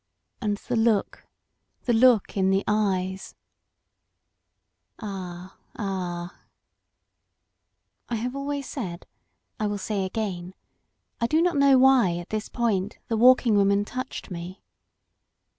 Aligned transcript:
And 0.41 0.57
the 0.57 0.75
look— 0.75 1.27
the 1.85 1.93
look 1.93 2.35
in 2.35 2.49
the 2.49 2.63
eyes—" 2.67 3.35
Ah 4.99 5.59
ah—!" 5.75 6.41
I 8.09 8.15
have 8.15 8.35
always 8.35 8.67
said, 8.67 9.05
I 9.59 9.67
will 9.67 9.77
say 9.77 10.03
again, 10.03 10.55
I 11.19 11.27
do 11.27 11.39
not 11.39 11.55
know 11.55 11.77
why 11.77 12.17
at 12.17 12.29
this 12.31 12.49
point 12.49 12.97
the 13.09 13.15
Walking 13.15 13.55
Woman 13.55 13.85
touched 13.85 14.31
me. 14.31 14.63